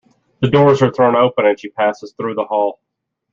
The 0.39 0.49
doors 0.49 0.81
are 0.81 0.91
thrown 0.91 1.15
open, 1.15 1.45
and 1.45 1.59
she 1.59 1.69
passes 1.69 2.11
through 2.17 2.33
the 2.33 2.45
hall. 2.45 2.79